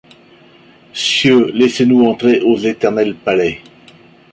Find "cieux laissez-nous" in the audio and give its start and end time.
0.95-2.07